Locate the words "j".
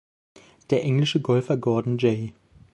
1.99-2.33